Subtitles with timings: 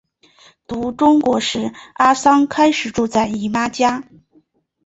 [0.65, 4.03] 读国中时阿桑开始住在姨妈家。